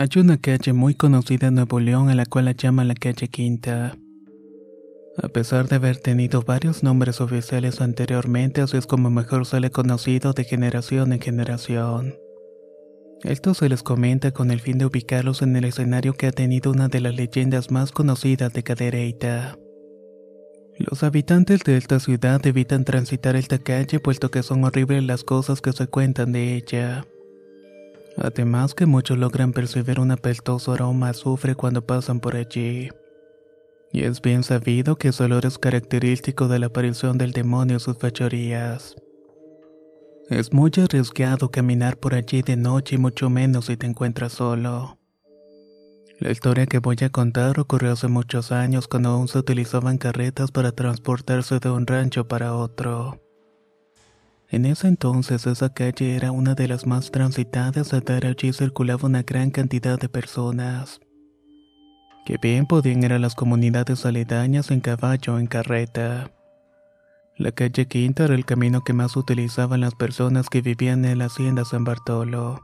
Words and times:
Hay 0.00 0.10
una 0.16 0.36
calle 0.36 0.72
muy 0.72 0.94
conocida 0.94 1.48
en 1.48 1.56
Nuevo 1.56 1.80
León 1.80 2.08
a 2.08 2.14
la 2.14 2.24
cual 2.24 2.44
la 2.44 2.52
llaman 2.52 2.86
la 2.86 2.94
calle 2.94 3.26
Quinta. 3.26 3.98
A 5.20 5.28
pesar 5.28 5.66
de 5.66 5.74
haber 5.74 5.96
tenido 5.96 6.42
varios 6.42 6.84
nombres 6.84 7.20
oficiales 7.20 7.80
anteriormente, 7.80 8.60
así 8.60 8.76
es 8.76 8.86
como 8.86 9.10
mejor 9.10 9.44
se 9.44 9.58
le 9.58 9.72
conocido 9.72 10.34
de 10.34 10.44
generación 10.44 11.12
en 11.12 11.20
generación. 11.20 12.14
Esto 13.24 13.54
se 13.54 13.68
les 13.68 13.82
comenta 13.82 14.30
con 14.30 14.52
el 14.52 14.60
fin 14.60 14.78
de 14.78 14.86
ubicarlos 14.86 15.42
en 15.42 15.56
el 15.56 15.64
escenario 15.64 16.14
que 16.14 16.28
ha 16.28 16.32
tenido 16.32 16.70
una 16.70 16.86
de 16.86 17.00
las 17.00 17.16
leyendas 17.16 17.72
más 17.72 17.90
conocidas 17.90 18.52
de 18.52 18.62
Cadereyta. 18.62 19.58
Los 20.78 21.02
habitantes 21.02 21.64
de 21.64 21.76
esta 21.76 21.98
ciudad 21.98 22.46
evitan 22.46 22.84
transitar 22.84 23.34
esta 23.34 23.58
calle 23.58 23.98
puesto 23.98 24.30
que 24.30 24.44
son 24.44 24.62
horribles 24.62 25.02
las 25.02 25.24
cosas 25.24 25.60
que 25.60 25.72
se 25.72 25.88
cuentan 25.88 26.30
de 26.30 26.54
ella. 26.54 27.04
Además 28.20 28.74
que 28.74 28.86
muchos 28.86 29.16
logran 29.16 29.52
percibir 29.52 30.00
un 30.00 30.10
apestoso 30.10 30.72
aroma 30.72 31.10
azufre 31.10 31.54
cuando 31.54 31.86
pasan 31.86 32.20
por 32.20 32.34
allí. 32.34 32.90
Y 33.92 34.02
es 34.02 34.20
bien 34.20 34.42
sabido 34.42 34.96
que 34.96 35.08
ese 35.08 35.24
olor 35.24 35.46
es 35.46 35.58
característico 35.58 36.48
de 36.48 36.58
la 36.58 36.66
aparición 36.66 37.16
del 37.16 37.32
demonio 37.32 37.76
y 37.76 37.80
sus 37.80 37.96
fechorías. 37.96 38.96
Es 40.28 40.52
muy 40.52 40.70
arriesgado 40.76 41.50
caminar 41.50 41.96
por 41.96 42.14
allí 42.14 42.42
de 42.42 42.56
noche 42.56 42.96
y 42.96 42.98
mucho 42.98 43.30
menos 43.30 43.66
si 43.66 43.76
te 43.76 43.86
encuentras 43.86 44.32
solo. 44.32 44.98
La 46.18 46.32
historia 46.32 46.66
que 46.66 46.80
voy 46.80 46.96
a 47.02 47.10
contar 47.10 47.60
ocurrió 47.60 47.92
hace 47.92 48.08
muchos 48.08 48.50
años 48.50 48.88
cuando 48.88 49.10
aún 49.10 49.28
se 49.28 49.38
utilizaban 49.38 49.98
carretas 49.98 50.50
para 50.50 50.72
transportarse 50.72 51.60
de 51.60 51.70
un 51.70 51.86
rancho 51.86 52.26
para 52.26 52.56
otro. 52.56 53.27
En 54.50 54.64
ese 54.64 54.88
entonces 54.88 55.46
esa 55.46 55.74
calle 55.74 56.16
era 56.16 56.32
una 56.32 56.54
de 56.54 56.68
las 56.68 56.86
más 56.86 57.10
transitadas, 57.10 57.92
a 57.92 58.00
dar 58.00 58.24
allí 58.24 58.54
circulaba 58.54 59.06
una 59.06 59.22
gran 59.22 59.50
cantidad 59.50 59.98
de 59.98 60.08
personas, 60.08 61.00
que 62.24 62.38
bien 62.38 62.64
podían 62.64 63.02
ir 63.04 63.12
a 63.12 63.18
las 63.18 63.34
comunidades 63.34 64.06
aledañas 64.06 64.70
en 64.70 64.80
caballo 64.80 65.34
o 65.34 65.38
en 65.38 65.48
carreta. 65.48 66.30
La 67.36 67.52
calle 67.52 67.86
Quinta 67.86 68.24
era 68.24 68.34
el 68.34 68.46
camino 68.46 68.82
que 68.82 68.94
más 68.94 69.16
utilizaban 69.16 69.82
las 69.82 69.94
personas 69.94 70.48
que 70.48 70.62
vivían 70.62 71.04
en 71.04 71.18
la 71.18 71.26
hacienda 71.26 71.66
San 71.66 71.84
Bartolo. 71.84 72.62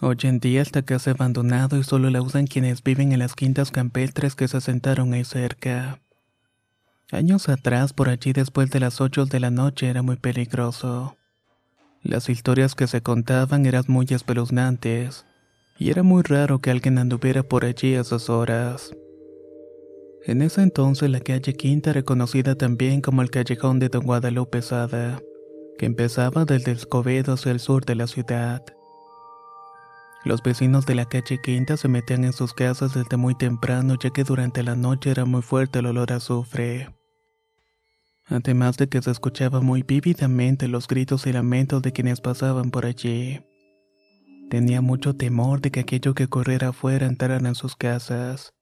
Hoy 0.00 0.16
en 0.22 0.38
día 0.38 0.62
esta 0.62 0.82
casa 0.82 1.10
abandonado 1.10 1.76
y 1.76 1.82
solo 1.82 2.08
la 2.08 2.22
usan 2.22 2.46
quienes 2.46 2.84
viven 2.84 3.12
en 3.12 3.18
las 3.18 3.34
quintas 3.34 3.72
campestres 3.72 4.36
que 4.36 4.46
se 4.46 4.56
asentaron 4.56 5.12
ahí 5.12 5.24
cerca. 5.24 6.00
Años 7.12 7.50
atrás, 7.50 7.92
por 7.92 8.08
allí 8.08 8.32
después 8.32 8.70
de 8.70 8.80
las 8.80 9.02
ocho 9.02 9.26
de 9.26 9.38
la 9.38 9.50
noche 9.50 9.90
era 9.90 10.00
muy 10.00 10.16
peligroso. 10.16 11.18
Las 12.02 12.30
historias 12.30 12.74
que 12.74 12.86
se 12.86 13.02
contaban 13.02 13.66
eran 13.66 13.84
muy 13.86 14.06
espeluznantes, 14.08 15.26
y 15.78 15.90
era 15.90 16.02
muy 16.02 16.22
raro 16.22 16.60
que 16.60 16.70
alguien 16.70 16.96
anduviera 16.96 17.42
por 17.42 17.66
allí 17.66 17.96
a 17.96 18.00
esas 18.00 18.30
horas. 18.30 18.96
En 20.24 20.40
ese 20.40 20.62
entonces 20.62 21.10
la 21.10 21.20
calle 21.20 21.52
Quinta 21.52 21.92
reconocida 21.92 22.54
también 22.54 23.02
como 23.02 23.20
el 23.20 23.30
callejón 23.30 23.78
de 23.78 23.90
Don 23.90 24.06
Guadalupe 24.06 24.62
Sada, 24.62 25.20
que 25.78 25.84
empezaba 25.84 26.46
desde 26.46 26.72
Escobedo 26.72 27.34
hacia 27.34 27.52
el 27.52 27.60
sur 27.60 27.84
de 27.84 27.94
la 27.94 28.06
ciudad. 28.06 28.64
Los 30.24 30.42
vecinos 30.42 30.86
de 30.86 30.94
la 30.94 31.04
calle 31.04 31.38
Quinta 31.42 31.76
se 31.76 31.88
metían 31.88 32.24
en 32.24 32.32
sus 32.32 32.54
casas 32.54 32.94
desde 32.94 33.18
muy 33.18 33.34
temprano 33.34 33.98
ya 34.02 34.08
que 34.08 34.24
durante 34.24 34.62
la 34.62 34.76
noche 34.76 35.10
era 35.10 35.26
muy 35.26 35.42
fuerte 35.42 35.80
el 35.80 35.86
olor 35.86 36.10
a 36.10 36.16
azufre 36.16 36.88
además 38.26 38.76
de 38.76 38.88
que 38.88 39.02
se 39.02 39.10
escuchaba 39.10 39.60
muy 39.60 39.82
vívidamente 39.82 40.68
los 40.68 40.86
gritos 40.88 41.26
y 41.26 41.32
lamentos 41.32 41.82
de 41.82 41.92
quienes 41.92 42.20
pasaban 42.20 42.70
por 42.70 42.86
allí. 42.86 43.40
Tenía 44.50 44.80
mucho 44.80 45.14
temor 45.14 45.60
de 45.60 45.70
que 45.70 45.80
aquello 45.80 46.14
que 46.14 46.28
corriera 46.28 46.68
afuera 46.68 47.06
entraran 47.06 47.46
en 47.46 47.54
sus 47.54 47.74
casas. 47.74 48.52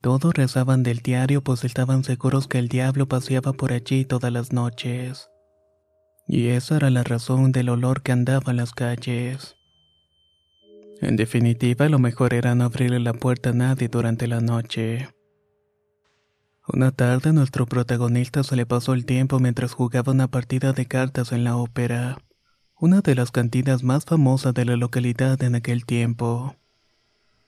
Todos 0.00 0.34
rezaban 0.34 0.82
del 0.82 0.98
diario 0.98 1.42
pues 1.42 1.62
estaban 1.62 2.02
seguros 2.02 2.48
que 2.48 2.58
el 2.58 2.68
diablo 2.68 3.06
paseaba 3.06 3.52
por 3.52 3.72
allí 3.72 4.04
todas 4.04 4.32
las 4.32 4.52
noches. 4.52 5.28
Y 6.26 6.48
esa 6.48 6.76
era 6.76 6.90
la 6.90 7.04
razón 7.04 7.52
del 7.52 7.68
olor 7.68 8.02
que 8.02 8.12
andaba 8.12 8.50
en 8.50 8.56
las 8.56 8.72
calles. 8.72 9.54
En 11.00 11.16
definitiva, 11.16 11.88
lo 11.88 11.98
mejor 11.98 12.32
era 12.34 12.54
no 12.54 12.64
abrirle 12.64 13.00
la 13.00 13.12
puerta 13.12 13.50
a 13.50 13.52
nadie 13.52 13.88
durante 13.88 14.26
la 14.26 14.40
noche. 14.40 15.08
Una 16.68 16.92
tarde 16.92 17.32
nuestro 17.32 17.66
protagonista 17.66 18.44
se 18.44 18.54
le 18.54 18.66
pasó 18.66 18.94
el 18.94 19.04
tiempo 19.04 19.40
mientras 19.40 19.72
jugaba 19.72 20.12
una 20.12 20.28
partida 20.28 20.72
de 20.72 20.86
cartas 20.86 21.32
en 21.32 21.42
la 21.42 21.56
ópera, 21.56 22.18
una 22.78 23.00
de 23.00 23.16
las 23.16 23.32
cantinas 23.32 23.82
más 23.82 24.04
famosas 24.04 24.54
de 24.54 24.64
la 24.64 24.76
localidad 24.76 25.42
en 25.42 25.56
aquel 25.56 25.84
tiempo. 25.84 26.54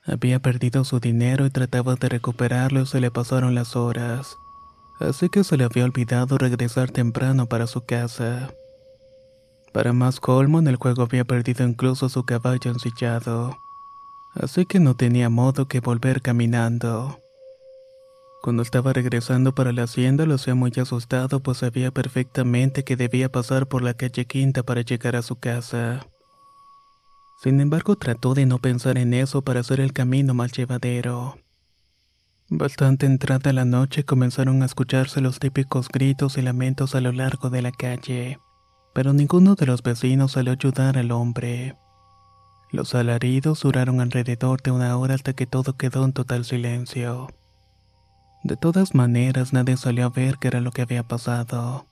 Había 0.05 0.41
perdido 0.41 0.83
su 0.83 0.99
dinero 0.99 1.47
y 1.47 1.51
trataba 1.51 1.95
de 1.95 2.09
recuperarlo 2.09 2.81
y 2.83 2.87
se 2.87 3.01
le 3.01 3.13
pasaron 3.13 3.55
las 3.55 3.77
horas, 3.77 4.37
así 4.99 5.29
que 5.29 5.45
se 5.45 5.57
le 5.57 5.65
había 5.65 5.85
olvidado 5.85 6.37
regresar 6.37 6.91
temprano 6.91 7.47
para 7.47 7.69
su 7.69 7.83
casa. 7.87 8.53
Para 9.73 9.93
más 9.93 10.19
colmo, 10.19 10.59
en 10.59 10.67
el 10.67 10.77
juego 10.77 11.03
había 11.03 11.25
perdido 11.25 11.65
incluso 11.65 12.09
su 12.09 12.25
caballo 12.25 12.73
ensillado, 12.73 13.57
así 14.35 14.67
que 14.67 14.81
no 14.81 14.97
tenía 14.97 15.31
modo 15.31 15.69
que 15.69 15.79
volver 15.79 16.21
caminando. 16.21 17.24
Cuando 18.45 18.63
estaba 18.63 18.93
regresando 18.93 19.55
para 19.55 19.73
la 19.73 19.85
hacienda 19.85 20.27
lo 20.27 20.35
hacía 20.35 20.55
muy 20.55 20.71
asustado 20.77 21.41
pues 21.41 21.57
sabía 21.57 21.91
perfectamente 21.93 22.85
que 22.85 22.95
debía 22.95 23.33
pasar 23.33 23.69
por 23.69 23.81
la 23.81 23.95
calle 23.95 24.27
Quinta 24.27 24.63
para 24.63 24.83
llegar 24.83 25.17
a 25.17 25.23
su 25.23 25.37
casa. 25.37 26.07
Sin 27.43 27.59
embargo 27.63 27.97
trató 27.97 28.35
de 28.35 28.45
no 28.45 28.59
pensar 28.59 28.99
en 28.99 29.15
eso 29.15 29.41
para 29.41 29.61
hacer 29.61 29.81
el 29.81 29.95
camino 29.95 30.35
más 30.35 30.53
llevadero. 30.53 31.39
Bastante 32.51 33.07
entrada 33.07 33.51
la 33.55 33.65
noche 33.65 34.05
comenzaron 34.05 34.63
a 34.63 34.67
escucharse 34.67 35.23
los 35.23 35.39
típicos 35.39 35.89
gritos 35.89 36.37
y 36.37 36.43
lamentos 36.43 36.95
a 36.95 37.01
lo 37.01 37.13
largo 37.13 37.49
de 37.49 37.63
la 37.63 37.73
calle, 37.73 38.41
pero 38.93 39.15
ninguno 39.15 39.55
de 39.55 39.65
los 39.65 39.83
vecinos 39.83 40.33
salió 40.33 40.53
a 40.53 40.57
ayudar 40.57 40.99
al 40.99 41.13
hombre. 41.13 41.79
Los 42.71 42.95
alaridos 42.95 43.63
duraron 43.63 44.03
alrededor 44.03 44.61
de 44.61 44.71
una 44.71 44.95
hora 44.99 45.15
hasta 45.15 45.33
que 45.33 45.47
todo 45.47 45.79
quedó 45.79 46.05
en 46.05 46.13
total 46.13 46.45
silencio. 46.45 47.29
De 48.45 48.59
todas 48.59 48.95
maneras, 48.95 49.55
nadie 49.55 49.79
salió 49.79 50.05
a 50.05 50.11
ver 50.11 50.37
qué 50.39 50.49
era 50.49 50.61
lo 50.61 50.71
que 50.71 50.83
había 50.83 51.03
pasado. 51.03 51.87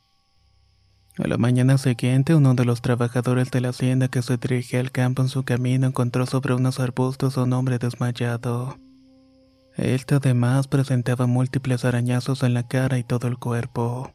A 1.16 1.26
la 1.26 1.38
mañana 1.38 1.78
siguiente, 1.78 2.34
uno 2.34 2.54
de 2.54 2.66
los 2.66 2.82
trabajadores 2.82 3.50
de 3.50 3.62
la 3.62 3.70
hacienda 3.70 4.08
que 4.08 4.20
se 4.20 4.36
dirigía 4.36 4.80
al 4.80 4.92
campo 4.92 5.22
en 5.22 5.30
su 5.30 5.44
camino 5.44 5.86
encontró 5.86 6.26
sobre 6.26 6.52
unos 6.52 6.78
arbustos 6.78 7.38
a 7.38 7.44
un 7.44 7.54
hombre 7.54 7.78
desmayado. 7.78 8.78
Este 9.76 10.16
además 10.16 10.68
presentaba 10.68 11.26
múltiples 11.26 11.86
arañazos 11.86 12.42
en 12.42 12.52
la 12.52 12.68
cara 12.68 12.98
y 12.98 13.02
todo 13.02 13.28
el 13.28 13.38
cuerpo. 13.38 14.12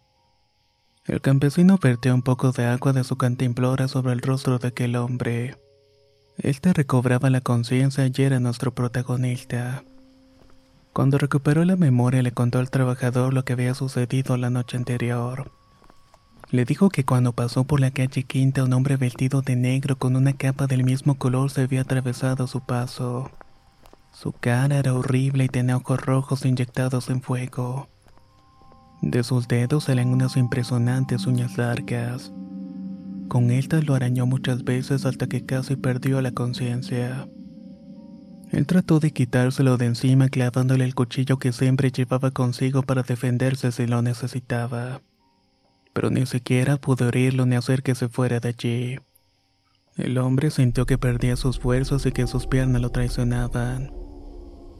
El 1.05 1.21
campesino 1.21 1.79
vertió 1.81 2.13
un 2.13 2.21
poco 2.21 2.51
de 2.51 2.65
agua 2.65 2.93
de 2.93 3.03
su 3.03 3.15
cantimplora 3.15 3.87
sobre 3.87 4.13
el 4.13 4.21
rostro 4.21 4.59
de 4.59 4.67
aquel 4.67 4.95
hombre. 4.95 5.57
Este 6.37 6.71
recobraba 6.71 7.31
la 7.31 7.41
conciencia 7.41 8.05
y 8.05 8.21
era 8.21 8.39
nuestro 8.39 8.75
protagonista. 8.75 9.83
Cuando 10.97 11.19
recuperó 11.19 11.63
la 11.63 11.75
memoria 11.75 12.23
le 12.23 12.31
contó 12.31 12.57
al 12.57 12.71
trabajador 12.71 13.31
lo 13.31 13.45
que 13.45 13.53
había 13.53 13.75
sucedido 13.75 14.35
la 14.35 14.49
noche 14.49 14.77
anterior. 14.77 15.51
Le 16.49 16.65
dijo 16.65 16.89
que 16.89 17.05
cuando 17.05 17.33
pasó 17.33 17.65
por 17.65 17.79
la 17.79 17.91
calle 17.91 18.23
Quinta 18.23 18.63
un 18.63 18.73
hombre 18.73 18.97
vestido 18.97 19.43
de 19.43 19.55
negro 19.55 19.99
con 19.99 20.15
una 20.15 20.33
capa 20.33 20.65
del 20.65 20.83
mismo 20.83 21.13
color 21.13 21.51
se 21.51 21.61
había 21.61 21.81
atravesado 21.81 22.47
su 22.47 22.61
paso. 22.61 23.29
Su 24.11 24.31
cara 24.31 24.79
era 24.79 24.95
horrible 24.95 25.43
y 25.43 25.49
tenía 25.49 25.77
ojos 25.77 26.01
rojos 26.03 26.45
inyectados 26.45 27.11
en 27.11 27.21
fuego. 27.21 27.87
De 29.03 29.21
sus 29.21 29.47
dedos 29.47 29.83
salen 29.83 30.09
unas 30.09 30.35
impresionantes 30.35 31.27
uñas 31.27 31.59
largas. 31.59 32.31
Con 33.27 33.51
estas 33.51 33.85
lo 33.85 33.93
arañó 33.93 34.25
muchas 34.25 34.63
veces 34.63 35.05
hasta 35.05 35.27
que 35.27 35.45
casi 35.45 35.75
perdió 35.75 36.23
la 36.23 36.31
conciencia. 36.31 37.27
Él 38.51 38.65
trató 38.65 38.99
de 38.99 39.11
quitárselo 39.11 39.77
de 39.77 39.87
encima 39.87 40.29
clavándole 40.29 40.85
el 40.85 40.95
cuchillo 40.95 41.37
que 41.37 41.51
siempre 41.51 41.91
llevaba 41.91 42.31
consigo 42.31 42.81
para 42.81 43.03
defenderse 43.03 43.71
si 43.71 43.87
lo 43.87 44.01
necesitaba. 44.01 45.01
Pero 45.93 46.09
ni 46.09 46.25
siquiera 46.25 46.77
pudo 46.77 47.09
herirlo 47.09 47.45
ni 47.45 47.55
hacer 47.55 47.83
que 47.83 47.95
se 47.95 48.07
fuera 48.07 48.39
de 48.39 48.49
allí. 48.49 48.99
El 49.97 50.17
hombre 50.19 50.51
sintió 50.51 50.85
que 50.85 50.97
perdía 50.97 51.35
sus 51.35 51.59
fuerzas 51.59 52.05
y 52.05 52.11
que 52.11 52.27
sus 52.27 52.47
piernas 52.47 52.81
lo 52.81 52.91
traicionaban. 52.91 53.91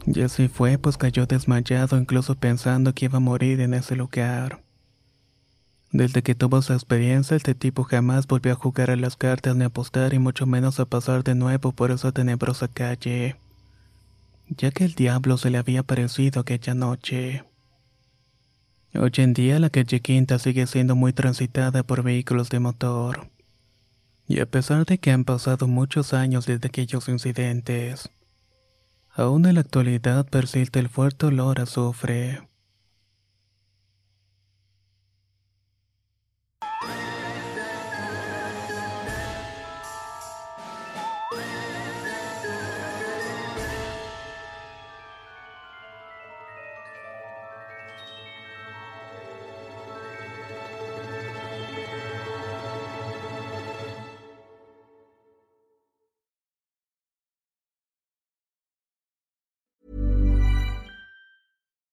Y 0.06 0.22
así 0.22 0.48
fue, 0.48 0.78
pues 0.78 0.98
cayó 0.98 1.26
desmayado 1.26 1.98
incluso 1.98 2.36
pensando 2.36 2.94
que 2.94 3.06
iba 3.06 3.18
a 3.18 3.22
morir 3.22 3.60
en 3.60 3.74
ese 3.74 3.96
lugar. 3.96 4.64
Desde 5.92 6.22
que 6.22 6.36
tuvo 6.36 6.60
esa 6.60 6.74
experiencia, 6.74 7.36
este 7.36 7.56
tipo 7.56 7.84
jamás 7.84 8.28
volvió 8.28 8.54
a 8.54 8.56
jugar 8.56 8.92
a 8.92 8.96
las 8.96 9.18
cartas 9.18 9.56
ni 9.56 9.64
a 9.64 9.68
apostar 9.68 10.14
y 10.14 10.20
mucho 10.20 10.46
menos 10.46 10.80
a 10.80 10.86
pasar 10.86 11.24
de 11.24 11.34
nuevo 11.34 11.72
por 11.72 11.92
esa 11.92 12.12
tenebrosa 12.12 12.68
calle, 12.68 13.38
ya 14.50 14.72
que 14.72 14.86
el 14.86 14.94
diablo 14.94 15.38
se 15.38 15.50
le 15.50 15.58
había 15.58 15.82
aparecido 15.82 16.42
aquella 16.42 16.74
noche. 16.74 17.44
Hoy 18.94 19.12
en 19.18 19.34
día 19.34 19.60
la 19.60 19.70
calle 19.70 20.00
Quinta 20.00 20.40
sigue 20.40 20.66
siendo 20.68 20.96
muy 20.96 21.14
transitada 21.14 21.84
por 21.84 22.04
vehículos 22.04 22.50
de 22.50 22.60
motor. 22.60 23.30
Y 24.28 24.40
a 24.40 24.46
pesar 24.46 24.86
de 24.86 24.98
que 24.98 25.12
han 25.12 25.24
pasado 25.24 25.68
muchos 25.68 26.14
años 26.14 26.46
desde 26.46 26.68
aquellos 26.68 27.08
incidentes, 27.08 28.10
Aún 29.18 29.48
en 29.48 29.56
la 29.56 29.62
actualidad 29.62 30.28
persiste 30.28 30.78
el 30.78 30.90
fuerte 30.90 31.26
olor 31.26 31.60
a 31.60 31.64
azufre. 31.64 32.47